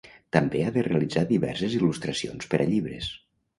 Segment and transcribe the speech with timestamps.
[0.37, 3.15] També ha de realitzar diverses il·lustracions per a llibres.